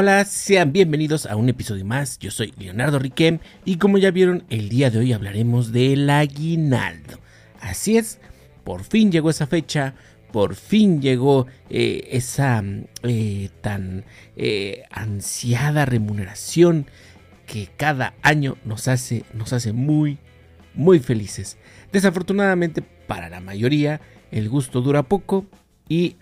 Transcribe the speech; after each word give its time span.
Hola, 0.00 0.24
sean 0.26 0.72
bienvenidos 0.72 1.26
a 1.26 1.34
un 1.34 1.48
episodio 1.48 1.84
más. 1.84 2.20
Yo 2.20 2.30
soy 2.30 2.54
Leonardo 2.56 3.00
Riquem 3.00 3.40
y 3.64 3.78
como 3.78 3.98
ya 3.98 4.12
vieron, 4.12 4.44
el 4.48 4.68
día 4.68 4.90
de 4.90 5.00
hoy 5.00 5.12
hablaremos 5.12 5.72
del 5.72 6.08
aguinaldo. 6.08 7.18
Así 7.60 7.96
es, 7.96 8.20
por 8.62 8.84
fin 8.84 9.10
llegó 9.10 9.28
esa 9.28 9.48
fecha, 9.48 9.94
por 10.30 10.54
fin 10.54 11.02
llegó 11.02 11.48
eh, 11.68 12.10
esa 12.12 12.62
eh, 13.02 13.48
tan 13.60 14.04
eh, 14.36 14.84
ansiada 14.92 15.84
remuneración 15.84 16.86
que 17.44 17.68
cada 17.76 18.14
año 18.22 18.56
nos 18.64 18.86
hace, 18.86 19.24
nos 19.34 19.52
hace 19.52 19.72
muy, 19.72 20.18
muy 20.74 21.00
felices. 21.00 21.58
Desafortunadamente, 21.90 22.82
para 22.82 23.28
la 23.28 23.40
mayoría, 23.40 24.00
el 24.30 24.48
gusto 24.48 24.80
dura 24.80 25.02
poco 25.02 25.44
y 25.88 26.14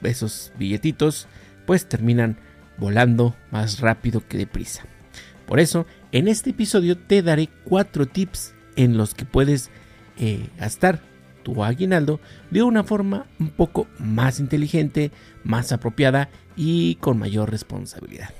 esos 0.00 0.52
billetitos 0.56 1.26
pues 1.66 1.88
terminan 1.88 2.38
volando 2.80 3.36
más 3.52 3.80
rápido 3.80 4.26
que 4.26 4.38
deprisa. 4.38 4.84
Por 5.46 5.60
eso, 5.60 5.86
en 6.12 6.26
este 6.26 6.50
episodio 6.50 6.96
te 6.96 7.22
daré 7.22 7.48
cuatro 7.64 8.06
tips 8.06 8.54
en 8.76 8.96
los 8.96 9.14
que 9.14 9.24
puedes 9.24 9.70
eh, 10.16 10.48
gastar 10.58 11.00
tu 11.42 11.62
aguinaldo 11.64 12.20
de 12.50 12.62
una 12.62 12.84
forma 12.84 13.26
un 13.38 13.50
poco 13.50 13.86
más 13.98 14.40
inteligente, 14.40 15.10
más 15.44 15.72
apropiada 15.72 16.30
y 16.56 16.96
con 16.96 17.18
mayor 17.18 17.50
responsabilidad. 17.50 18.30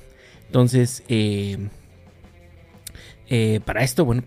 Entonces, 0.46 1.02
eh, 1.08 1.68
eh, 3.28 3.60
para 3.64 3.82
esto, 3.82 4.04
bueno, 4.04 4.22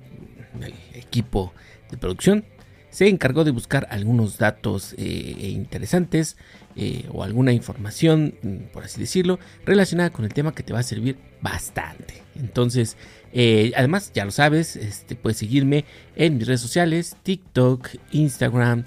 el 0.61 0.73
equipo 0.93 1.53
de 1.89 1.97
producción 1.97 2.45
se 2.89 3.07
encargó 3.07 3.43
de 3.43 3.51
buscar 3.51 3.87
algunos 3.89 4.37
datos 4.37 4.95
interesantes 4.97 6.37
eh, 6.75 7.05
o 7.11 7.23
alguna 7.23 7.53
información, 7.53 8.35
mm, 8.41 8.55
por 8.71 8.83
así 8.83 8.99
decirlo, 8.99 9.39
relacionada 9.65 10.11
con 10.11 10.25
el 10.25 10.33
tema 10.33 10.53
que 10.53 10.63
te 10.63 10.73
va 10.73 10.79
a 10.79 10.83
servir 10.83 11.17
bastante. 11.41 12.23
Entonces, 12.35 12.97
eh, 13.31 13.71
además, 13.75 14.11
ya 14.13 14.25
lo 14.25 14.31
sabes, 14.31 14.75
este, 14.75 15.15
puedes 15.15 15.37
seguirme 15.37 15.85
en 16.15 16.37
mis 16.37 16.47
redes 16.47 16.61
sociales, 16.61 17.15
TikTok, 17.23 17.89
Instagram, 18.11 18.85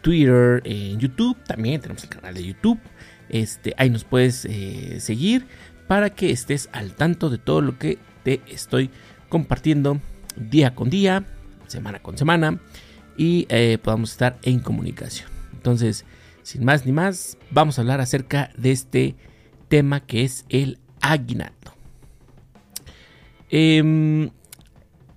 Twitter, 0.00 0.62
en 0.64 0.98
YouTube, 0.98 1.36
también 1.44 1.78
tenemos 1.78 2.02
el 2.04 2.08
canal 2.08 2.32
de 2.32 2.46
YouTube. 2.46 2.78
Este, 3.28 3.74
ahí 3.76 3.90
nos 3.90 4.04
puedes 4.04 4.48
seguir 5.04 5.46
para 5.86 6.08
que 6.08 6.30
estés 6.30 6.70
al 6.72 6.94
tanto 6.94 7.28
de 7.28 7.36
todo 7.36 7.60
lo 7.60 7.78
que 7.78 7.98
te 8.22 8.40
estoy 8.48 8.88
compartiendo 9.28 10.00
día 10.36 10.74
con 10.74 10.88
día, 10.88 11.24
semana 11.66 12.00
con 12.00 12.16
semana 12.16 12.58
y 13.16 13.46
eh, 13.48 13.78
podamos 13.82 14.12
estar 14.12 14.38
en 14.42 14.60
comunicación. 14.60 15.28
Entonces, 15.52 16.04
sin 16.44 16.64
más 16.64 16.84
ni 16.84 16.92
más, 16.92 17.38
vamos 17.50 17.78
a 17.78 17.82
hablar 17.82 18.00
acerca 18.00 18.50
de 18.56 18.70
este 18.70 19.16
tema 19.68 20.00
que 20.00 20.22
es 20.24 20.44
el 20.50 20.78
aguinaldo. 21.00 21.74
Em, 23.48 24.30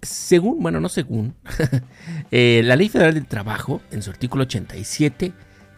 según, 0.01 0.63
bueno, 0.63 0.79
no 0.79 0.87
según, 0.87 1.35
eh, 2.31 2.61
la 2.63 2.77
Ley 2.77 2.87
Federal 2.87 3.13
del 3.13 3.27
Trabajo, 3.27 3.81
en 3.91 4.01
su 4.01 4.09
artículo 4.09 4.43
87, 4.43 5.33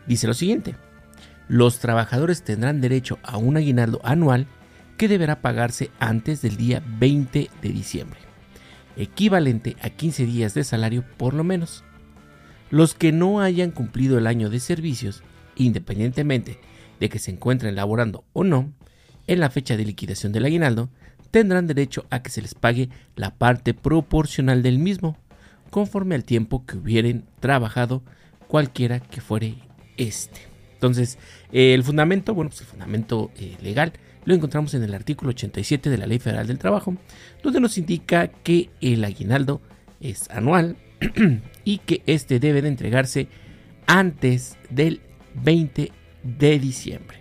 dice 0.05 0.27
lo 0.27 0.35
siguiente. 0.35 0.75
Los 1.47 1.79
trabajadores 1.79 2.43
tendrán 2.43 2.79
derecho 2.79 3.17
a 3.23 3.37
un 3.37 3.57
aguinaldo 3.57 3.99
anual 4.03 4.45
que 4.97 5.07
deberá 5.07 5.41
pagarse 5.41 5.89
antes 5.99 6.43
del 6.43 6.57
día 6.57 6.83
20 6.99 7.49
de 7.59 7.69
diciembre, 7.69 8.19
equivalente 8.97 9.77
a 9.81 9.89
15 9.89 10.25
días 10.27 10.53
de 10.53 10.63
salario 10.63 11.03
por 11.17 11.33
lo 11.33 11.43
menos 11.43 11.83
los 12.69 12.93
que 12.93 13.11
no 13.11 13.41
hayan 13.41 13.71
cumplido 13.71 14.17
el 14.17 14.27
año 14.27 14.49
de 14.49 14.59
servicios, 14.59 15.23
independientemente 15.59 16.57
de 16.99 17.09
que 17.09 17.19
se 17.19 17.31
encuentren 17.31 17.75
laborando 17.75 18.23
o 18.33 18.43
no, 18.43 18.73
en 19.27 19.39
la 19.39 19.51
fecha 19.51 19.77
de 19.77 19.85
liquidación 19.85 20.31
del 20.31 20.45
aguinaldo, 20.45 20.89
tendrán 21.29 21.67
derecho 21.67 22.07
a 22.09 22.23
que 22.23 22.31
se 22.31 22.41
les 22.41 22.55
pague 22.55 22.89
la 23.15 23.35
parte 23.35 23.75
proporcional 23.75 24.63
del 24.63 24.79
mismo, 24.79 25.17
conforme 25.69 26.15
al 26.15 26.23
tiempo 26.23 26.65
que 26.65 26.77
hubieran 26.77 27.25
trabajado 27.39 28.01
cualquiera 28.47 28.99
que 28.99 29.21
fuere 29.21 29.55
este. 29.97 30.41
Entonces, 30.73 31.19
el 31.51 31.83
fundamento, 31.83 32.33
bueno, 32.33 32.49
pues 32.49 32.61
el 32.61 32.67
fundamento 32.67 33.31
eh, 33.37 33.57
legal 33.61 33.93
lo 34.25 34.33
encontramos 34.33 34.73
en 34.73 34.83
el 34.83 34.93
artículo 34.93 35.29
87 35.29 35.89
de 35.89 35.97
la 35.97 36.07
Ley 36.07 36.19
Federal 36.19 36.47
del 36.47 36.57
Trabajo, 36.57 36.95
donde 37.43 37.59
nos 37.59 37.77
indica 37.77 38.27
que 38.27 38.69
el 38.81 39.03
aguinaldo 39.03 39.61
es 40.01 40.29
anual 40.29 40.77
y 41.63 41.79
que 41.79 42.01
este 42.05 42.39
debe 42.39 42.61
de 42.61 42.69
entregarse 42.69 43.27
antes 43.85 44.57
del 44.69 45.01
20 45.43 45.91
de 46.23 46.59
diciembre. 46.59 47.19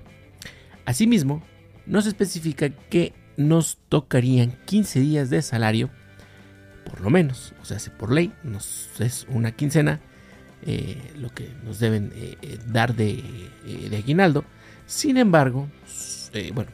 Asimismo, 0.84 1.42
nos 1.86 2.06
especifica 2.06 2.70
que 2.70 3.12
nos 3.36 3.78
tocarían 3.88 4.58
15 4.66 5.00
días 5.00 5.30
de 5.30 5.42
salario, 5.42 5.90
por 6.84 7.00
lo 7.00 7.10
menos, 7.10 7.54
o 7.60 7.64
sea, 7.64 7.78
si 7.78 7.90
por 7.90 8.12
ley 8.12 8.32
nos 8.42 8.88
es 9.00 9.26
una 9.28 9.52
quincena 9.52 10.00
eh, 10.66 11.00
lo 11.16 11.28
que 11.30 11.50
nos 11.64 11.78
deben 11.78 12.12
eh, 12.16 12.36
eh, 12.42 12.58
dar 12.66 12.94
de, 12.94 13.22
de, 13.88 13.96
aguinaldo. 13.96 14.44
Sin 14.86 15.16
embargo, 15.16 15.68
bueno, 16.52 16.70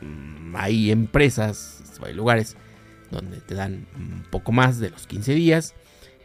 mm, 0.00 0.56
hay 0.56 0.90
empresas, 0.90 1.82
hay 2.04 2.14
lugares 2.14 2.56
donde 3.10 3.40
te 3.40 3.54
dan 3.54 3.86
un 3.94 4.24
poco 4.30 4.50
más 4.50 4.80
de 4.80 4.90
los 4.90 5.06
15 5.06 5.34
días 5.34 5.74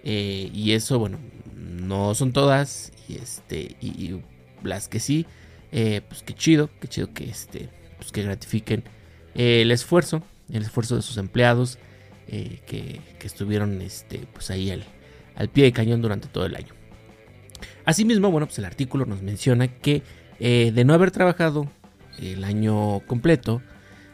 eh, 0.10 0.50
y 0.54 0.72
eso, 0.72 1.00
bueno, 1.00 1.20
no 1.56 2.16
son 2.16 2.32
todas. 2.32 2.94
Y 3.10 3.16
este. 3.16 3.76
Y, 3.82 4.22
las 4.64 4.88
que 4.88 5.00
sí. 5.00 5.26
Eh, 5.72 6.02
pues 6.08 6.24
qué 6.24 6.34
chido. 6.34 6.70
Qué 6.80 6.88
chido 6.88 7.14
que 7.14 7.30
este. 7.30 7.70
Pues 7.98 8.12
que 8.12 8.24
gratifiquen 8.24 8.84
el 9.36 9.72
esfuerzo. 9.72 10.24
El 10.52 10.62
esfuerzo 10.62 10.96
de 10.96 11.02
sus 11.02 11.18
empleados. 11.18 11.78
Eh, 12.28 12.62
que, 12.66 13.02
estuvieron 13.22 13.82
este. 13.82 14.28
Pues 14.34 14.50
ahí 14.52 14.72
al, 14.72 14.84
al 15.36 15.50
pie 15.50 15.66
de 15.66 15.72
cañón 15.72 16.02
durante 16.02 16.28
todo 16.28 16.46
el 16.46 16.56
año. 16.56 16.74
Asimismo, 17.86 18.32
bueno, 18.32 18.48
pues 18.48 18.60
el 18.60 18.66
artículo 18.66 19.06
nos 19.06 19.22
menciona 19.22 19.68
que 19.68 20.04
de 20.40 20.86
no 20.86 20.94
haber 20.94 21.10
trabajado 21.10 21.68
el 22.20 22.44
año 22.44 23.00
completo, 23.08 23.62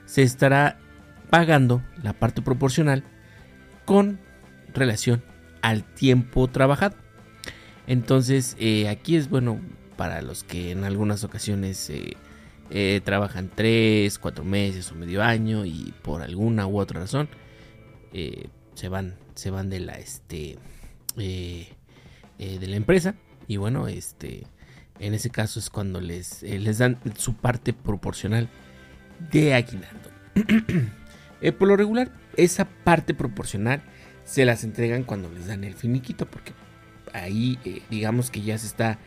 se 0.06 0.24
estará 0.24 0.78
pagando 1.30 1.82
la 2.02 2.14
parte 2.14 2.42
proporcional 2.42 3.04
con 3.86 4.20
relación 4.74 5.24
al 5.62 5.84
tiempo 5.84 6.48
trabajado. 6.48 6.96
Entonces, 7.88 8.56
eh, 8.60 8.88
aquí 8.90 9.16
es 9.16 9.30
bueno 9.30 9.60
para 9.96 10.22
los 10.22 10.44
que 10.44 10.72
en 10.72 10.84
algunas 10.84 11.24
ocasiones 11.24 11.90
eh, 11.90 12.18
eh, 12.70 13.02
trabajan 13.04 13.50
3, 13.54 14.18
4 14.20 14.44
meses 14.44 14.92
o 14.92 14.96
medio 14.96 15.24
año 15.24 15.66
y 15.66 15.94
por 16.02 16.22
alguna 16.22 16.68
u 16.68 16.80
otra 16.80 17.02
razón 17.02 17.30
se 18.76 18.90
van 18.90 19.16
se 19.34 19.50
van 19.50 19.70
de 19.70 19.80
la 19.80 19.94
este 19.94 20.58
de 21.16 21.68
la 22.38 22.76
empresa. 22.76 23.16
Y 23.48 23.58
bueno 23.58 23.88
este 23.88 24.44
en 25.00 25.14
ese 25.14 25.30
caso 25.30 25.60
es 25.60 25.70
cuando 25.70 26.00
les 26.02 26.44
les 26.44 26.78
dan 26.78 27.00
su 27.18 27.36
parte 27.36 27.74
proporcional 27.74 28.50
de 29.32 29.54
aguinaldo. 29.54 30.10
Por 31.60 31.68
lo 31.68 31.76
regular 31.76 32.12
esa 32.38 32.66
parte 32.66 33.14
proporcional 33.14 33.84
se 34.26 34.46
las 34.46 34.64
entregan 34.64 35.04
cuando 35.04 35.30
les 35.30 35.48
dan 35.48 35.64
el 35.64 35.74
finiquito, 35.74 36.26
porque 36.26 36.54
ahí 37.14 37.60
eh, 37.66 37.82
digamos 37.90 38.32
que 38.32 38.42
ya 38.42 38.58
se 38.58 38.68
está, 38.68 39.00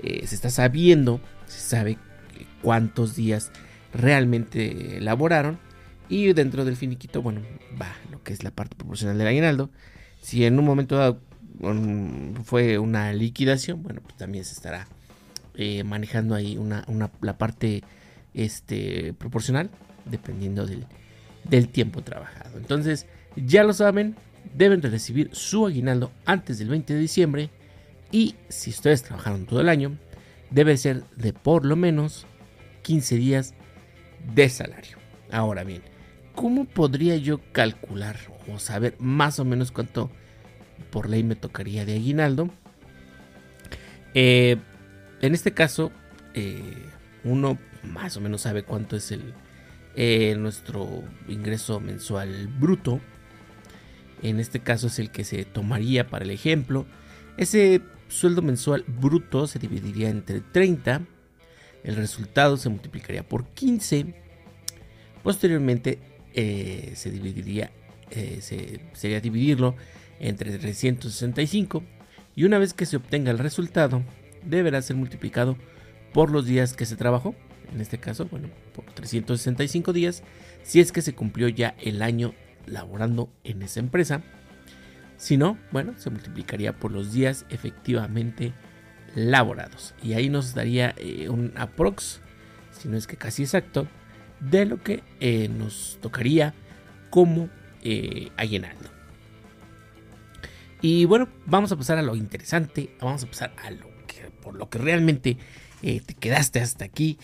eh, 0.00 0.26
se 0.26 0.34
está 0.34 0.50
sabiendo, 0.50 1.20
se 1.46 1.60
sabe 1.60 1.98
cuántos 2.62 3.14
días 3.16 3.50
realmente 3.92 4.98
elaboraron 4.98 5.58
y 6.08 6.32
dentro 6.32 6.64
del 6.64 6.76
finiquito, 6.76 7.22
bueno, 7.22 7.40
va 7.80 7.94
lo 8.10 8.22
que 8.22 8.32
es 8.32 8.42
la 8.44 8.50
parte 8.50 8.76
proporcional 8.76 9.16
del 9.18 9.26
aguinaldo. 9.26 9.70
Si 10.20 10.44
en 10.44 10.58
un 10.58 10.64
momento 10.64 10.96
dado 10.96 11.20
fue 12.44 12.78
una 12.78 13.12
liquidación, 13.12 13.82
bueno, 13.82 14.00
pues 14.02 14.16
también 14.16 14.44
se 14.44 14.54
estará 14.54 14.86
eh, 15.54 15.84
manejando 15.84 16.34
ahí 16.34 16.58
una, 16.58 16.84
la 17.20 17.38
parte 17.38 17.82
este, 18.34 19.14
proporcional 19.14 19.70
dependiendo 20.04 20.66
del, 20.66 20.86
del 21.44 21.68
tiempo 21.68 22.02
trabajado. 22.02 22.58
Entonces, 22.58 23.06
ya 23.36 23.62
lo 23.64 23.72
saben, 23.72 24.16
deben 24.54 24.80
de 24.80 24.90
recibir 24.90 25.30
su 25.32 25.66
aguinaldo 25.66 26.10
antes 26.26 26.58
del 26.58 26.68
20 26.68 26.94
de 26.94 27.00
diciembre 27.00 27.50
y 28.14 28.36
si 28.48 28.70
ustedes 28.70 29.02
trabajaron 29.02 29.44
todo 29.44 29.60
el 29.60 29.68
año, 29.68 29.98
debe 30.50 30.76
ser 30.76 31.02
de 31.16 31.32
por 31.32 31.64
lo 31.64 31.74
menos 31.74 32.28
15 32.82 33.16
días 33.16 33.54
de 34.32 34.48
salario. 34.48 34.98
Ahora 35.32 35.64
bien, 35.64 35.82
¿cómo 36.36 36.64
podría 36.64 37.16
yo 37.16 37.40
calcular 37.50 38.16
o 38.46 38.60
saber 38.60 38.94
más 39.00 39.40
o 39.40 39.44
menos 39.44 39.72
cuánto 39.72 40.12
por 40.92 41.10
ley 41.10 41.24
me 41.24 41.34
tocaría 41.34 41.84
de 41.84 41.94
aguinaldo? 41.94 42.50
Eh, 44.14 44.58
en 45.20 45.34
este 45.34 45.52
caso, 45.52 45.90
eh, 46.34 46.86
uno 47.24 47.58
más 47.82 48.16
o 48.16 48.20
menos 48.20 48.42
sabe 48.42 48.62
cuánto 48.62 48.94
es 48.94 49.10
el, 49.10 49.34
eh, 49.96 50.36
nuestro 50.38 51.02
ingreso 51.26 51.80
mensual 51.80 52.46
bruto 52.46 53.00
en 54.24 54.40
este 54.40 54.60
caso 54.60 54.86
es 54.86 54.98
el 54.98 55.10
que 55.10 55.22
se 55.22 55.44
tomaría 55.44 56.06
para 56.06 56.24
el 56.24 56.30
ejemplo. 56.30 56.86
Ese 57.36 57.82
sueldo 58.14 58.40
mensual 58.42 58.84
bruto 58.86 59.46
se 59.46 59.58
dividiría 59.58 60.08
entre 60.08 60.40
30, 60.40 61.02
el 61.82 61.96
resultado 61.96 62.56
se 62.56 62.68
multiplicaría 62.70 63.28
por 63.28 63.46
15, 63.48 64.14
Posteriormente 65.24 65.98
se 66.34 67.10
dividiría, 67.10 67.72
se, 68.10 68.80
sería 68.92 69.20
dividirlo 69.20 69.74
entre 70.20 70.56
365 70.58 71.82
y 72.36 72.44
una 72.44 72.58
vez 72.58 72.74
que 72.74 72.84
se 72.84 72.98
obtenga 72.98 73.30
el 73.30 73.38
resultado 73.38 74.02
deberá 74.44 74.82
ser 74.82 74.96
multiplicado 74.96 75.56
por 76.12 76.30
los 76.30 76.44
días 76.44 76.74
que 76.74 76.84
se 76.84 76.96
trabajó, 76.96 77.34
en 77.72 77.80
este 77.80 77.98
caso, 77.98 78.26
bueno, 78.26 78.48
por 78.74 78.84
365 78.84 79.94
días, 79.94 80.22
si 80.62 80.80
es 80.80 80.92
que 80.92 81.00
se 81.00 81.14
cumplió 81.14 81.48
ya 81.48 81.74
el 81.80 82.02
año 82.02 82.34
laborando 82.66 83.30
en 83.44 83.62
esa 83.62 83.80
empresa. 83.80 84.22
Si 85.16 85.36
no, 85.36 85.58
bueno, 85.70 85.94
se 85.96 86.10
multiplicaría 86.10 86.72
por 86.72 86.92
los 86.92 87.12
días 87.12 87.46
efectivamente 87.48 88.52
laborados. 89.14 89.94
Y 90.02 90.14
ahí 90.14 90.28
nos 90.28 90.54
daría 90.54 90.94
eh, 90.96 91.28
un 91.28 91.52
aprox, 91.56 92.20
si 92.72 92.88
no 92.88 92.96
es 92.96 93.06
que 93.06 93.16
casi 93.16 93.42
exacto, 93.42 93.86
de 94.40 94.66
lo 94.66 94.82
que 94.82 95.02
eh, 95.20 95.48
nos 95.48 95.98
tocaría 96.00 96.54
como 97.10 97.48
eh. 97.84 98.30
Y 100.80 101.04
bueno, 101.04 101.28
vamos 101.46 101.70
a 101.72 101.76
pasar 101.76 101.98
a 101.98 102.02
lo 102.02 102.16
interesante, 102.16 102.94
vamos 103.00 103.22
a 103.22 103.26
pasar 103.26 103.54
a 103.62 103.70
lo 103.70 103.86
que, 104.06 104.30
por 104.42 104.54
lo 104.54 104.68
que 104.68 104.78
realmente 104.78 105.38
eh, 105.82 106.00
te 106.00 106.14
quedaste 106.14 106.60
hasta 106.60 106.84
aquí 106.84 107.18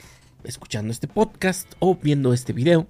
escuchando 0.44 0.92
este 0.92 1.08
podcast 1.08 1.70
o 1.78 1.96
viendo 1.96 2.32
este 2.32 2.52
video. 2.52 2.86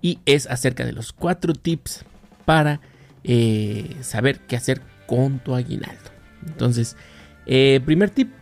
Y 0.00 0.18
es 0.26 0.46
acerca 0.46 0.84
de 0.84 0.92
los 0.92 1.12
cuatro 1.12 1.54
tips 1.54 2.04
para 2.44 2.80
eh, 3.24 3.96
saber 4.00 4.40
qué 4.40 4.56
hacer 4.56 4.82
con 5.06 5.38
tu 5.38 5.54
aguinaldo. 5.54 6.10
Entonces, 6.46 6.96
eh, 7.46 7.80
primer 7.84 8.10
tip, 8.10 8.32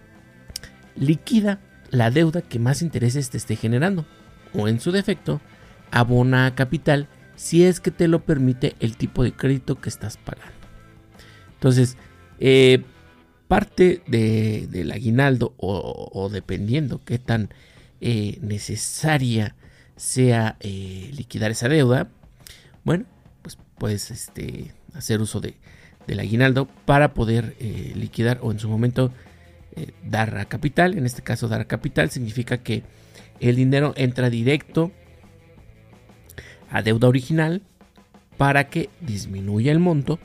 liquida 0.97 1.61
la 1.91 2.11
deuda 2.11 2.43
que 2.43 2.59
más 2.59 2.83
intereses 2.83 3.31
te 3.31 3.37
esté 3.37 3.57
generando. 3.57 4.07
O 4.55 4.69
en 4.69 4.81
su 4.81 4.91
defecto, 4.93 5.41
abona 5.91 6.55
capital 6.55 7.09
si 7.37 7.65
es 7.65 7.81
que 7.81 7.91
te 7.91 8.09
lo 8.09 8.25
permite 8.25 8.75
el 8.81 8.97
tipo 8.97 9.23
de 9.23 9.33
crédito 9.33 9.81
que 9.81 9.89
estás 9.89 10.17
pagando. 10.17 10.53
Entonces, 11.55 11.97
eh, 12.39 12.85
parte 13.49 14.03
del 14.07 14.93
aguinaldo 14.93 15.55
o, 15.57 16.29
dependiendo 16.33 17.01
qué 17.05 17.19
tan 17.19 17.51
necesaria 18.01 19.57
sea 19.97 20.57
liquidar 20.61 21.51
esa 21.51 21.69
deuda, 21.69 22.09
bueno, 22.85 23.07
pues 23.81 24.07
puedes 24.07 24.11
este, 24.11 24.75
hacer 24.93 25.23
uso 25.23 25.41
de, 25.41 25.55
del 26.07 26.21
aguinaldo 26.21 26.69
para 26.85 27.15
poder 27.15 27.57
liquidar 27.95 28.39
o 28.43 28.53
en 28.53 28.59
su 28.59 28.69
momento 28.69 29.11
dar 30.05 30.37
a 30.37 30.45
capital. 30.45 30.99
En 30.99 31.07
este 31.07 31.23
caso, 31.23 31.49
dar 31.49 31.63
a 31.63 31.65
capital 31.65 32.11
significa 32.11 32.59
que 32.59 32.83
el 33.41 33.57
dinero 33.57 33.95
entra 33.97 34.29
directo 34.29 34.93
a 36.71 36.83
deuda 36.83 37.09
original 37.09 37.63
para 38.37 38.69
que 38.69 38.91
disminuya 39.01 39.73
el 39.73 39.79
monto 39.79 40.19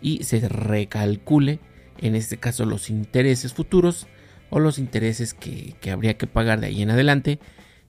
y 0.00 0.24
se 0.24 0.48
recalcule, 0.48 1.58
en 1.98 2.14
este 2.14 2.38
caso, 2.38 2.64
los 2.64 2.88
intereses 2.88 3.52
futuros 3.52 4.06
o 4.48 4.58
los 4.58 4.78
intereses 4.78 5.34
que, 5.34 5.74
habría 5.92 6.16
que 6.16 6.26
pagar 6.26 6.60
de 6.60 6.68
ahí 6.68 6.80
en 6.80 6.90
adelante, 6.90 7.40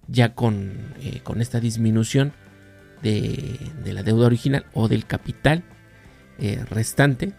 ya 0.09 0.35
con, 0.35 0.95
eh, 1.01 1.21
con 1.23 1.41
esta 1.41 1.61
disminución 1.61 2.33
de, 3.01 3.59
la 3.85 4.03
deuda 4.03 4.27
original 4.27 4.65
o 4.73 4.87
del 4.87 5.05
capital 5.05 5.63
eh, 6.39 6.63
restante. 6.69 7.33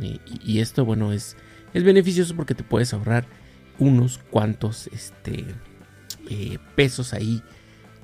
Y, 0.00 0.60
esto, 0.60 0.86
bueno, 0.86 1.12
es, 1.12 1.36
es 1.74 1.84
beneficioso 1.84 2.34
porque 2.34 2.54
te 2.54 2.64
puedes 2.64 2.94
ahorrar 2.94 3.26
unos 3.78 4.18
cuantos 4.30 4.86
este, 4.88 5.44
eh, 6.30 6.58
pesos 6.74 7.12
ahí 7.12 7.42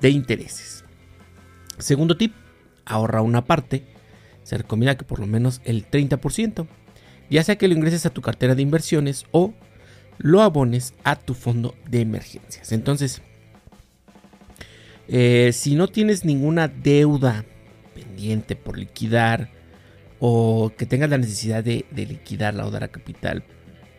de 0.01 0.09
intereses. 0.09 0.83
Segundo 1.79 2.15
tip, 2.15 2.33
ahorra 2.85 3.21
una 3.21 3.45
parte 3.45 3.85
se 4.43 4.57
recomienda 4.57 4.97
que 4.97 5.05
por 5.05 5.19
lo 5.19 5.27
menos 5.27 5.61
el 5.63 5.89
30%, 5.89 6.67
ya 7.29 7.43
sea 7.43 7.57
que 7.57 7.67
lo 7.67 7.75
ingreses 7.75 8.05
a 8.05 8.09
tu 8.09 8.21
cartera 8.21 8.55
de 8.55 8.63
inversiones 8.63 9.25
o 9.31 9.53
lo 10.17 10.41
abones 10.41 10.95
a 11.03 11.15
tu 11.15 11.33
fondo 11.33 11.75
de 11.87 12.01
emergencias. 12.01 12.71
Entonces, 12.71 13.21
eh, 15.11 15.51
si 15.53 15.73
no 15.73 15.87
tienes 15.87 16.23
ninguna 16.23 16.67
deuda 16.67 17.43
pendiente 17.95 18.55
por 18.55 18.77
liquidar 18.77 19.49
o 20.19 20.71
que 20.77 20.85
tengas 20.85 21.09
la 21.09 21.17
necesidad 21.17 21.63
de, 21.63 21.83
liquidar 21.95 22.55
o 22.59 22.69
dar 22.69 22.83
a 22.83 22.89
capital 22.89 23.43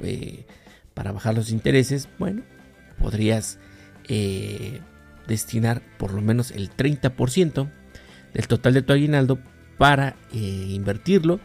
eh, 0.05 0.47
para 0.95 1.11
bajar 1.11 1.35
los 1.35 1.51
intereses, 1.51 2.09
bueno, 2.21 2.43
podrías 3.01 3.59
eh, 4.09 4.81
destinar 5.27 5.83
por 5.99 6.13
lo 6.13 6.21
menos 6.21 6.53
el 6.53 6.71
30% 6.71 7.69
del 8.33 8.47
total 8.47 8.75
de 8.75 8.83
tu 8.83 8.93
aguinaldo 8.93 9.41
para 9.79 10.15
invertirlo 10.33 11.41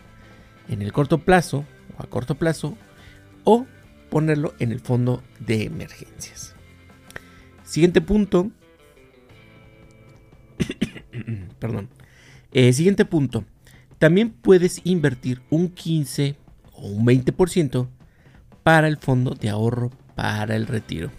en 0.70 0.84
el 0.84 0.94
corto 0.94 1.20
plazo 1.20 1.66
o 1.98 2.04
a 2.04 2.08
corto 2.08 2.36
plazo 2.36 2.78
o 3.46 3.66
ponerlo 4.12 4.54
en 4.60 4.72
el 4.72 4.80
fondo 4.80 5.24
de 5.40 5.64
emergencias. 5.64 6.54
Siguiente 7.64 8.02
punto. 8.02 8.52
Perdón. 11.60 11.90
Eh, 12.52 12.74
siguiente 12.74 13.06
punto. 13.06 13.46
También 13.98 14.32
puedes 14.32 14.82
invertir 14.84 15.42
un 15.50 15.70
15 15.70 16.36
o 16.74 16.88
un 16.88 17.06
20% 17.06 17.88
para 18.64 18.88
el 18.88 18.98
fondo 18.98 19.36
de 19.36 19.50
ahorro 19.50 19.92
para 20.16 20.56
el 20.56 20.68
retiro. 20.68 21.12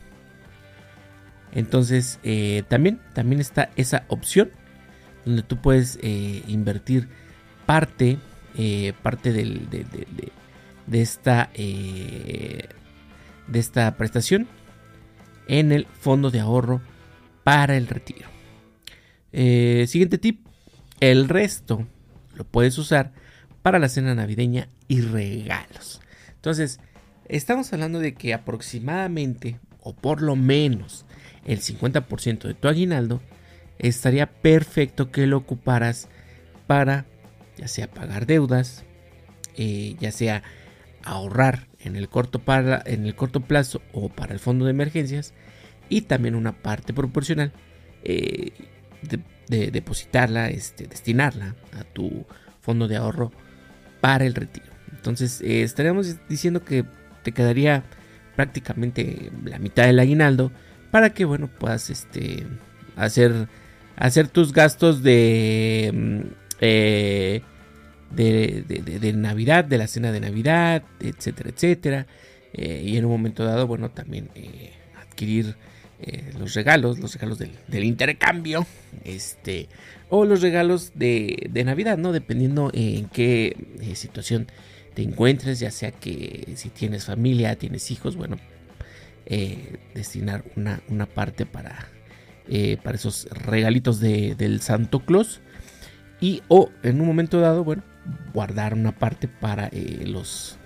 Entonces, 1.53 2.21
eh, 2.23 2.65
también, 2.69 3.01
también 3.15 3.41
está 3.41 3.71
esa 3.77 4.05
opción 4.09 4.51
donde 5.27 5.43
tú 5.43 5.57
puedes 5.59 5.99
eh, 6.03 6.43
invertir 6.47 7.09
parte, 7.67 8.19
eh, 8.57 8.95
parte 9.03 9.33
de, 9.33 10.33
esta, 10.93 11.51
eh, 11.55 12.69
de 13.49 13.59
esta 13.59 13.97
prestación 13.97 14.47
en 15.49 15.73
el 15.73 15.87
fondo 15.87 16.31
de 16.31 16.41
ahorro 16.41 16.81
para 17.43 17.77
el 17.77 17.89
retiro. 17.89 18.36
Siguiente 19.33 20.19
tip, 20.19 20.47
el 21.01 21.29
resto 21.29 21.87
lo 22.35 22.45
puedes 22.45 22.79
usar 22.79 23.13
para 23.63 23.79
la 23.79 23.89
cena 23.89 24.15
navideña 24.15 24.69
y 24.89 25.01
regalos. 25.01 26.01
Entonces, 26.35 26.81
estamos 27.29 27.73
hablando 27.73 27.99
de 27.99 28.15
que 28.15 28.35
aproximadamente, 28.35 29.59
o 29.81 29.95
por 29.95 30.23
lo 30.23 30.37
menos, 30.37 31.05
el 31.45 31.61
50% 31.61 32.49
de 32.49 32.55
tu 32.55 32.69
aguinaldo 32.69 33.21
estaría 33.79 34.27
perfecto 34.27 35.11
que 35.11 35.27
lo 35.27 35.37
ocuparas 35.39 36.09
para 36.67 37.07
ya 37.57 37.69
sea 37.69 37.91
pagar 37.91 38.27
deudas, 38.27 38.85
eh, 39.57 39.97
ya 39.99 40.13
sea 40.13 40.43
ahorrar 41.03 41.69
en 41.81 41.97
el, 41.97 42.09
corto 42.09 42.41
para, 42.41 42.83
en 42.85 43.07
el 43.07 43.15
corto 43.15 43.41
plazo 43.41 43.81
o 43.93 44.09
para 44.09 44.33
el 44.33 44.41
fondo 44.41 44.65
de 44.65 44.73
emergencias 44.73 45.35
y 45.89 46.03
también 46.03 46.35
una 46.35 46.53
parte 46.53 46.93
proporcional 46.93 47.53
eh, 48.03 48.53
de, 49.03 49.71
depositarla, 49.71 50.49
este, 50.49 50.87
destinarla 50.87 51.55
a 51.79 51.85
tu 51.85 52.25
fondo 52.61 52.89
de 52.89 52.97
ahorro 52.97 53.33
para 54.01 54.27
el 54.27 54.35
retiro. 54.35 54.67
Entonces 54.93 55.41
eh, 55.41 55.63
estaríamos 55.63 56.17
diciendo 56.29 56.65
que 56.65 56.85
te 57.23 57.33
quedaría 57.33 57.85
prácticamente 58.35 59.31
la 59.45 59.59
mitad 59.59 59.85
del 59.85 59.99
aguinaldo 59.99 60.53
para 60.91 61.11
que 61.11 61.25
bueno 61.25 61.49
puedas 61.49 61.91
este, 61.91 62.47
hacer 62.97 63.49
hacer 63.97 64.29
tus 64.29 64.53
gastos 64.53 65.03
de, 65.03 65.91
mm, 65.93 66.21
eh, 66.61 67.43
de, 68.11 69.13
Navidad, 69.17 69.65
de 69.65 69.79
la 69.79 69.87
cena 69.87 70.13
de 70.13 70.21
Navidad, 70.21 70.85
etcétera, 71.01 71.51
etcétera. 71.51 72.07
Eh, 72.53 72.83
y 72.87 72.97
en 72.97 73.05
un 73.05 73.11
momento 73.11 73.45
dado, 73.45 73.67
bueno, 73.67 73.91
también 73.91 74.31
eh, 76.01 76.33
los 76.39 76.55
regalos, 76.55 76.99
los 76.99 77.15
regalos 77.15 77.39
del, 77.39 77.85
intercambio, 77.85 78.67
este, 79.05 79.69
o 80.09 80.25
los 80.25 80.43
regalos 80.43 80.93
de, 80.95 81.49
de 81.51 81.65
Navidad, 81.65 81.99
¿no? 81.99 82.13
Dependiendo 82.13 82.71
en 82.75 83.09
qué 83.09 83.57
situación 83.95 84.47
te 84.95 85.03
encuentres, 85.03 85.61
ya 85.61 85.71
sea 85.71 85.93
que 85.93 86.53
si 86.57 86.71
tienes 86.71 87.05
familia, 87.05 87.57
tienes 87.57 87.91
hijos, 87.91 88.17
bueno, 88.17 88.37
destinar 89.95 90.45
una, 90.57 91.07
parte 91.07 91.45
para 91.47 91.89
eh, 92.49 92.77
para 92.81 92.95
esos 92.95 93.27
regalitos 93.31 93.99
del 94.01 94.61
Santo 94.61 95.01
Claus. 95.01 95.41
Y 96.21 96.43
o 96.49 96.71
en 96.83 97.01
un 97.01 97.07
momento 97.07 97.41
dado, 97.41 97.65
bueno, 97.65 97.83
guardar 98.33 98.75
una 98.75 98.93
parte 98.93 99.29
para 99.29 99.67
eh, 99.67 100.05
los, 100.07 100.59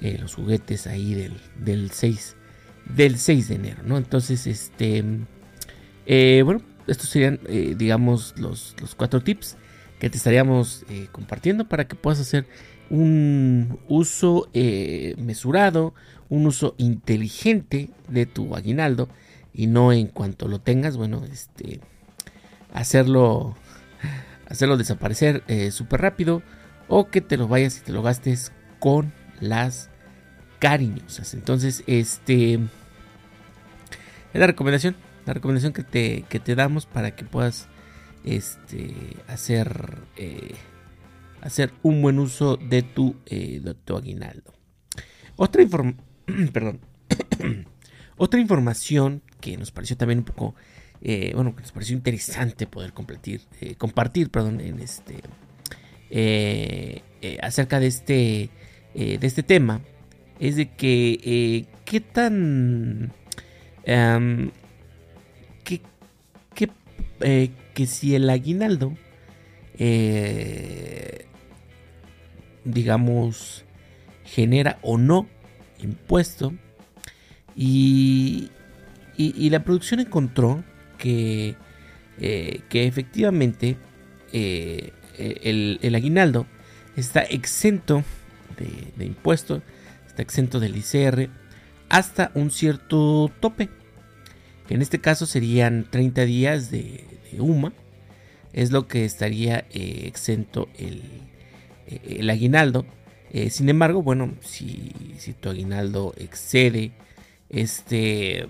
eh, 0.00 0.18
los 0.18 0.34
juguetes 0.34 0.86
ahí 0.86 1.14
del, 1.14 1.34
del, 1.58 1.90
6, 1.90 2.36
del 2.94 3.18
6 3.18 3.48
de 3.48 3.54
enero, 3.54 3.82
¿no? 3.84 3.96
Entonces, 3.96 4.46
este, 4.46 5.02
bueno, 6.42 6.62
estos 6.86 7.08
serían, 7.08 7.40
digamos, 7.76 8.34
los, 8.38 8.74
los 8.80 8.94
cuatro 8.94 9.22
tips 9.22 9.56
que 9.98 10.10
te 10.10 10.16
estaríamos 10.16 10.84
compartiendo 11.12 11.68
para 11.68 11.88
que 11.88 11.96
puedas 11.96 12.20
hacer 12.20 12.46
un 12.90 13.78
uso 13.88 14.48
mesurado, 15.16 15.94
un 16.28 16.46
uso 16.46 16.74
inteligente 16.78 17.90
de 18.08 18.26
tu 18.26 18.54
aguinaldo 18.54 19.08
y 19.52 19.66
no 19.66 19.92
en 19.92 20.06
cuanto 20.08 20.48
lo 20.48 20.60
tengas, 20.60 20.96
bueno, 20.96 21.24
este, 21.24 21.80
hacerlo, 22.74 23.56
hacerlo 24.48 24.76
desaparecer 24.76 25.42
eh, 25.48 25.70
súper 25.70 26.02
rápido 26.02 26.42
o 26.88 27.08
que 27.08 27.22
te 27.22 27.38
lo 27.38 27.48
vayas 27.48 27.78
y 27.78 27.80
te 27.80 27.92
lo 27.92 28.02
gastes 28.02 28.52
con 28.78 29.12
las 29.40 29.88
cariñosas. 30.58 31.34
Entonces, 31.34 31.82
este 31.86 32.54
es 32.54 34.40
la 34.40 34.46
recomendación, 34.46 34.96
la 35.24 35.34
recomendación 35.34 35.72
que 35.72 35.82
te, 35.82 36.24
que 36.28 36.40
te 36.40 36.54
damos 36.54 36.86
para 36.86 37.14
que 37.14 37.24
puedas 37.24 37.68
este, 38.24 39.16
hacer, 39.28 39.98
eh, 40.16 40.54
hacer 41.40 41.72
un 41.82 42.02
buen 42.02 42.18
uso 42.18 42.56
de 42.56 42.82
tu, 42.82 43.16
eh, 43.26 43.62
aguinaldo. 43.96 44.52
Otra, 45.36 45.64
perdón. 46.52 46.80
Otra 48.18 48.40
información 48.40 49.22
que 49.40 49.56
nos 49.56 49.70
pareció 49.70 49.96
también 49.96 50.20
un 50.20 50.24
poco, 50.24 50.54
eh, 51.02 51.32
bueno, 51.34 51.54
que 51.54 51.62
nos 51.62 51.72
pareció 51.72 51.94
interesante 51.94 52.66
poder 52.66 52.94
compartir, 52.94 53.42
compartir 53.76 54.30
perdón, 54.30 54.60
en 54.60 54.80
este, 54.80 55.22
acerca 57.42 57.78
de 57.78 57.86
este, 57.86 58.50
de 58.94 59.18
este 59.20 59.42
tema 59.42 59.82
es 60.40 60.56
de 60.56 60.68
que 60.68 61.66
qué 61.84 62.00
tan... 62.00 63.12
Em, 63.84 64.50
qué, 65.64 65.80
qué, 66.54 66.70
que 67.72 67.86
si 67.86 68.14
el 68.14 68.28
aguinaldo, 68.28 68.94
eh, 69.78 71.26
digamos, 72.64 73.64
genera 74.24 74.78
o 74.82 74.98
no 74.98 75.28
impuesto, 75.78 76.52
y, 77.54 78.50
y, 79.16 79.48
la 79.48 79.64
producción 79.64 80.00
encontró 80.00 80.62
que, 80.98 81.54
eh, 82.20 82.60
que 82.68 82.86
efectivamente 82.86 83.78
eh, 84.32 84.92
el, 85.16 85.94
aguinaldo 85.94 86.46
está 86.96 87.22
exento 87.22 88.04
de, 88.58 88.92
de 88.96 89.06
impuesto, 89.06 89.62
exento 90.22 90.60
del 90.60 90.76
ICR 90.76 91.30
hasta 91.88 92.30
un 92.34 92.50
cierto 92.50 93.30
tope, 93.40 93.68
que 94.66 94.74
en 94.74 94.82
este 94.82 95.00
caso 95.00 95.26
serían 95.26 95.86
30 95.90 96.24
días 96.24 96.70
de, 96.70 97.04
UMA, 97.38 97.72
es 98.52 98.70
lo 98.70 98.88
que 98.88 99.04
estaría 99.04 99.66
eh, 99.70 100.04
exento 100.06 100.68
el, 100.78 101.02
eh, 101.86 102.26
aguinaldo. 102.30 102.86
Eh, 103.30 103.50
sin 103.50 103.68
embargo, 103.68 104.02
bueno, 104.02 104.34
si, 104.40 104.92
tu 105.40 105.50
aguinaldo 105.50 106.14
excede 106.16 106.92
este, 107.50 108.46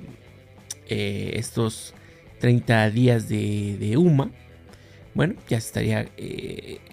estos 0.89 1.95
30 2.39 2.91
días 2.91 3.29
de, 3.29 3.97
UMA, 3.97 4.31
bueno, 5.15 5.35
ya 5.49 5.59
estaría 5.59 6.09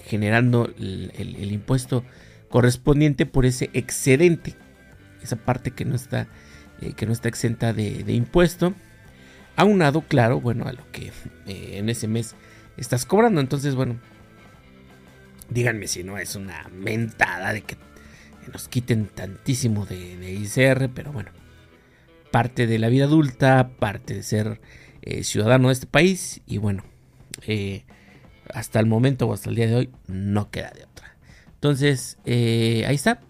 generando 0.06 0.74
el, 0.80 1.52
impuesto 1.52 2.04
correspondiente 2.50 3.26
por 3.26 3.46
ese 3.46 3.70
excedente, 3.74 4.56
esa 5.24 5.38
parte 5.38 5.72
que 5.72 5.86
no 5.86 5.96
está, 5.96 6.28
que 6.96 7.06
no 7.06 7.14
está 7.14 7.30
exenta 7.30 7.74
de, 7.74 8.04
de 8.04 8.14
impuesto 8.14 8.74
aunado, 9.56 10.02
claro, 10.02 10.42
bueno, 10.42 10.66
a 10.66 10.74
lo 10.74 10.90
que 10.92 11.12
eh, 11.46 11.78
en 11.78 11.90
ese 11.90 12.08
mes 12.08 12.36
estás 12.78 13.06
cobrando. 13.06 13.42
Entonces, 13.42 13.76
bueno, 13.76 14.00
díganme 15.50 15.88
si 15.88 16.04
no 16.04 16.18
es 16.18 16.36
una 16.36 16.70
mentada 16.72 17.54
de 17.54 17.62
que 17.62 17.78
nos 18.52 18.68
quiten 18.68 19.08
tantísimo 19.08 19.86
de, 19.86 20.34
ICR, 20.34 20.90
pero 20.94 21.12
bueno, 21.12 21.32
parte 22.32 22.68
de 22.68 22.80
la 22.80 22.90
vida 22.90 23.06
adulta, 23.06 23.70
parte 23.80 24.16
de 24.16 24.24
ser 24.24 24.60
eh, 25.02 25.24
ciudadano 25.24 25.68
de 25.68 25.74
este 25.74 25.88
país 25.88 26.42
y 26.46 26.58
bueno, 26.58 26.84
eh, 27.48 27.86
hasta 28.54 28.80
el 28.80 28.86
momento 28.86 29.28
o 29.28 29.34
hasta 29.34 29.50
el 29.50 29.56
día 29.56 29.68
de 29.68 29.76
hoy 29.76 29.90
no 30.08 30.50
queda 30.50 30.72
de 30.72 30.84
otra. 30.84 31.16
Entonces, 31.56 32.18
ahí 32.26 32.96
está. 32.96 33.22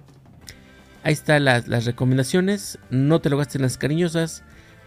Ahí 1.03 1.13
están 1.13 1.45
las, 1.45 1.67
las 1.67 1.85
recomendaciones. 1.85 2.79
No 2.89 3.21
te 3.21 3.29
lo 3.29 3.37
gastes 3.37 3.55
en 3.57 3.61
las 3.63 3.77
cariñosas 3.77 4.43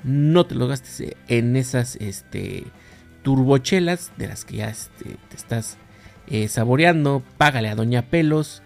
no 0.06 0.46
te 0.46 0.54
lo 0.54 0.68
gastes 0.68 1.14
en 1.28 1.56
esas 1.56 1.96
este, 1.96 2.64
turbochelas 3.22 4.12
de 4.16 4.28
las 4.28 4.44
que 4.44 4.58
ya 4.58 4.68
este, 4.68 5.16
te 5.28 5.36
estás 5.36 5.78
eh, 6.28 6.48
saboreando. 6.48 7.22
Págale 7.36 7.68
a 7.68 7.74
Doña 7.74 8.02
Pelos. 8.02 8.62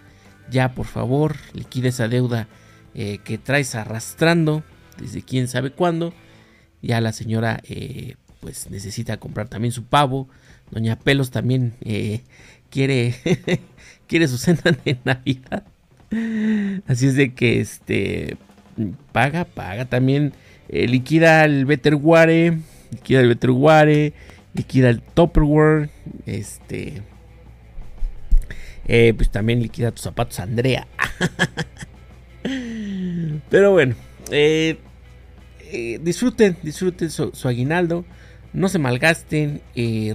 Ya, 0.49 0.75
por 0.75 0.85
favor, 0.85 1.35
liquide 1.53 1.89
esa 1.89 2.07
deuda 2.07 2.47
eh, 2.93 3.19
que 3.23 3.37
traes 3.37 3.73
arrastrando 3.75 4.63
desde 4.99 5.23
quién 5.23 5.47
sabe 5.47 5.71
cuándo. 5.71 6.13
Ya 6.81 7.01
la 7.01 7.11
señora 7.11 7.61
eh, 7.63 8.15
pues 8.39 8.69
necesita 8.69 9.17
comprar 9.17 9.47
también 9.47 9.71
su 9.71 9.85
pavo. 9.85 10.27
Doña 10.69 10.97
Pelos 10.99 11.31
también 11.31 11.73
quiere, 12.69 13.15
quiere 14.07 14.27
su 14.27 14.37
cena 14.37 14.61
de 14.85 14.99
Navidad. 15.03 15.63
Así 16.87 17.07
es 17.07 17.15
de 17.15 17.33
que 17.33 17.61
este 17.61 18.37
paga, 19.11 19.45
paga 19.45 19.85
también 19.85 20.33
eh, 20.69 20.87
liquida 20.87 21.45
el 21.45 21.65
Betterware, 21.65 22.57
liquida 22.91 23.21
el 23.21 23.27
Betterware, 23.29 24.13
liquida 24.53 24.89
el 24.89 25.01
Topperware, 25.01 25.89
este, 26.25 27.01
eh, 28.87 29.13
pues 29.15 29.29
también 29.29 29.61
liquida 29.61 29.91
tus 29.91 30.01
zapatos 30.01 30.39
Andrea. 30.39 30.87
Pero 33.49 33.71
bueno, 33.71 33.95
eh, 34.31 34.77
disfruten, 36.01 36.57
disfruten 36.63 37.09
su, 37.09 37.31
aguinaldo, 37.45 38.05
no 38.51 38.67
se 38.67 38.79
malgasten, 38.79 39.61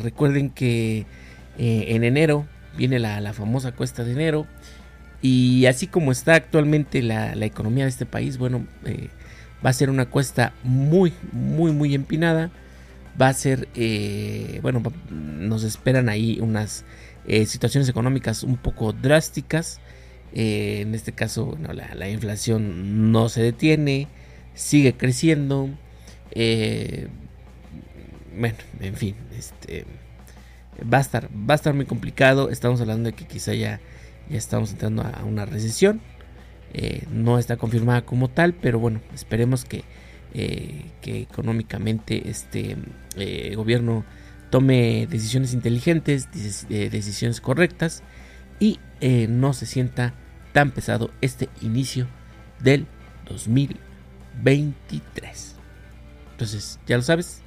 recuerden 0.00 0.50
que 0.50 1.06
en 1.58 2.04
enero 2.04 2.46
viene 2.76 2.98
la, 2.98 3.32
famosa 3.32 3.72
cuesta 3.72 4.04
de 4.04 4.12
enero. 4.12 4.46
Y 5.28 5.66
así 5.66 5.86
como 5.86 6.12
está 6.12 6.34
actualmente 6.34 7.02
la, 7.02 7.34
la 7.34 7.46
economía 7.46 7.84
de 7.84 7.90
este 7.90 8.06
país, 8.06 8.38
bueno, 8.38 8.66
Va 9.64 9.70
a 9.70 9.72
ser 9.72 9.90
una 9.90 10.06
cuesta 10.06 10.52
muy, 10.62 11.12
muy, 11.32 11.72
muy 11.72 11.94
empinada. 11.94 12.50
Va 13.20 13.28
a 13.28 13.32
ser, 13.32 13.68
eh, 13.74 14.60
bueno, 14.62 14.82
nos 15.10 15.64
esperan 15.64 16.08
ahí 16.08 16.38
unas 16.40 16.84
eh, 17.26 17.46
situaciones 17.46 17.88
económicas 17.88 18.42
un 18.42 18.58
poco 18.58 18.92
drásticas. 18.92 19.80
Eh, 20.34 20.82
en 20.82 20.94
este 20.94 21.12
caso, 21.12 21.58
la, 21.94 22.08
inflación 22.10 23.10
no 23.10 23.28
se 23.28 23.42
detiene, 23.42 24.08
sigue 24.54 24.92
creciendo. 24.96 25.70
bueno, 28.38 28.56
en 28.80 28.94
fin, 28.94 29.16
este, 29.36 29.86
va, 30.92 30.98
a 30.98 31.00
estar, 31.00 31.28
va 31.28 31.54
a 31.54 31.56
estar 31.56 31.72
muy 31.72 31.86
complicado. 31.86 32.50
Estamos 32.50 32.80
hablando 32.82 33.08
de 33.10 33.14
que 33.14 33.26
quizá 33.26 33.54
ya, 33.54 33.80
ya 34.28 34.38
estamos 34.38 34.72
entrando 34.72 35.02
a 35.02 35.24
una 35.24 35.46
recesión. 35.46 36.00
Eh, 36.72 37.04
no 37.10 37.38
está 37.38 37.56
confirmada 37.56 38.04
como 38.04 38.28
tal, 38.28 38.52
pero 38.52 38.78
bueno, 38.78 39.00
esperemos 39.14 39.64
que, 39.64 39.84
eh, 40.34 40.84
que 41.00 41.22
económicamente 41.22 42.28
este 42.28 42.76
eh, 43.16 43.54
gobierno 43.56 44.04
tome 44.50 45.06
decisiones 45.08 45.54
inteligentes, 45.54 46.28
decisiones 46.68 47.40
correctas 47.40 48.02
y 48.60 48.78
no 49.28 49.54
se 49.54 49.66
sienta 49.66 50.14
tan 50.52 50.70
pesado 50.70 51.10
este 51.20 51.48
inicio 51.62 52.06
del 52.62 52.86
2023. 53.28 55.56
Entonces, 56.32 56.78
ya 56.86 56.96
lo 56.96 57.02
sabes, 57.02 57.42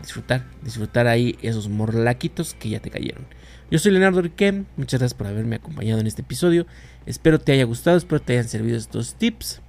disfrutar, 0.00 0.44
disfrutar 0.62 1.06
ahí 1.06 1.38
esos 1.42 1.68
morlaquitos 1.68 2.54
que 2.54 2.70
ya 2.70 2.80
te 2.80 2.90
cayeron. 2.90 3.26
Yo 3.70 3.78
soy 3.78 3.92
Leonardo 3.92 4.22
Riquem, 4.22 4.64
muchas 4.76 4.98
gracias 4.98 5.16
por 5.18 5.26
haberme 5.26 5.56
acompañado 5.56 6.00
en 6.00 6.06
este 6.06 6.22
episodio. 6.22 6.66
Espero 7.04 7.38
te 7.38 7.52
haya 7.52 7.64
gustado, 7.64 7.98
espero 7.98 8.20
te 8.22 8.32
hayan 8.32 8.48
servido 8.48 8.78
estos 8.78 9.14
tips. 9.16 9.60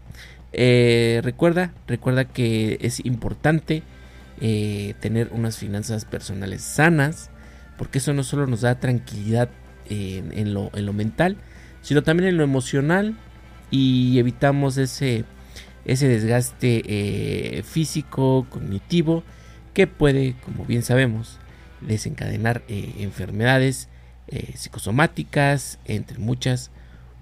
Eh, 0.53 1.19
recuerda, 1.23 1.73
recuerda 1.85 2.25
que 2.25 2.77
es 2.81 3.05
importante 3.05 3.83
eh, 4.41 4.93
tener 5.01 5.29
unas 5.33 5.57
finanzas 5.57 6.05
personales 6.05 6.61
sanas, 6.61 7.29
porque 7.77 7.97
eso 7.97 8.13
no 8.13 8.23
solo 8.23 8.47
nos 8.47 8.61
da 8.61 8.79
tranquilidad 8.79 9.49
en, 9.89 10.53
lo, 10.53 10.93
mental, 10.93 11.35
sino 11.81 12.03
también 12.03 12.29
en 12.29 12.37
lo 12.37 12.43
emocional 12.43 13.17
y 13.71 14.17
evitamos 14.19 14.77
ese, 14.77 15.25
ese 15.83 16.07
desgaste 16.07 16.83
eh, 16.85 17.63
físico, 17.63 18.47
cognitivo, 18.49 19.23
que 19.79 19.87
puede, 19.87 20.35
como 20.43 20.65
bien 20.65 20.83
sabemos, 20.83 21.37
desencadenar 21.79 22.63
eh, 22.67 22.95
enfermedades 22.97 23.87
eh, 24.27 24.51
psicosomáticas, 24.57 25.79
entre 25.85 26.19
muchas, 26.19 26.69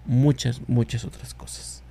muchas, 0.07 0.67
muchas 0.67 1.05
otras 1.05 1.35
cosas. 1.35 1.83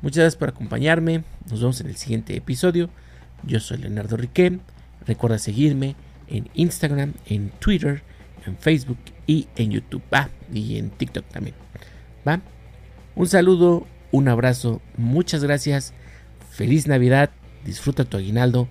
Muchas 0.00 0.20
gracias 0.20 0.36
por 0.36 0.48
acompañarme. 0.48 1.24
Nos 1.50 1.60
vemos 1.60 1.78
en 1.82 1.88
el 1.88 1.96
siguiente 1.96 2.34
episodio. 2.34 2.88
Yo 3.42 3.60
soy 3.60 3.76
Leonardo 3.76 4.16
Riquem. 4.16 4.60
Recuerda 5.06 5.36
seguirme 5.36 5.94
en 6.28 6.48
Instagram, 6.54 7.12
en 7.26 7.50
Twitter, 7.58 8.02
en 8.46 8.56
Facebook 8.56 8.96
y 9.26 9.48
en 9.56 9.72
YouTube. 9.72 10.04
Ah, 10.10 10.30
y 10.50 10.78
en 10.78 10.88
TikTok 10.88 11.26
también. 11.28 11.54
¿Va? 12.26 12.40
Un 13.14 13.26
saludo, 13.26 13.86
un 14.10 14.28
abrazo, 14.28 14.80
muchas 14.96 15.44
gracias. 15.44 15.92
Feliz 16.50 16.86
Navidad. 16.86 17.28
Disfruta 17.66 18.06
tu 18.06 18.16
aguinaldo. 18.16 18.70